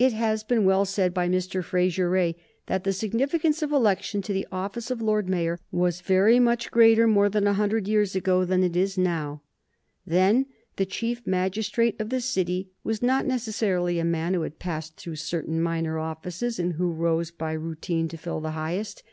It 0.00 0.12
has 0.12 0.42
been 0.42 0.64
well 0.64 0.84
said 0.84 1.14
by 1.14 1.28
Mr. 1.28 1.62
Fraser 1.62 2.10
Rae 2.10 2.34
that 2.66 2.82
the 2.82 2.92
significance 2.92 3.62
of 3.62 3.70
election 3.70 4.20
to 4.22 4.32
the 4.32 4.48
office 4.50 4.90
of 4.90 5.00
Lord 5.00 5.28
Mayor 5.28 5.60
was 5.70 6.00
very 6.00 6.40
much 6.40 6.72
greater 6.72 7.06
more 7.06 7.28
than 7.28 7.46
a 7.46 7.52
hundred 7.52 7.86
years 7.86 8.16
ago 8.16 8.44
than 8.44 8.64
it 8.64 8.74
is 8.74 8.98
now. 8.98 9.42
Then 10.04 10.46
the 10.74 10.84
Chief 10.86 11.24
Magistrate 11.24 11.94
of 12.00 12.10
the 12.10 12.20
City 12.20 12.72
was 12.82 13.00
not 13.00 13.26
necessarily 13.26 14.00
a 14.00 14.04
man 14.04 14.34
who 14.34 14.42
had 14.42 14.58
passed 14.58 14.96
through 14.96 15.14
certain 15.14 15.62
minor 15.62 16.00
offices 16.00 16.58
and 16.58 16.72
who 16.72 16.90
rose 16.90 17.30
by 17.30 17.52
routine 17.52 18.08
to 18.08 18.16
fill 18.16 18.40
the 18.40 18.50
highest. 18.58 19.04